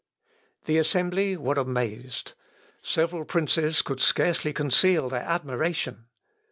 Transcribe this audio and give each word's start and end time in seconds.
]The 0.65 0.79
assembly 0.79 1.37
were 1.37 1.53
amazed. 1.53 2.33
Several 2.81 3.23
princes 3.23 3.83
could 3.83 4.01
scarcely 4.01 4.51
conceal 4.51 5.09
their 5.09 5.21
admiration. 5.21 6.07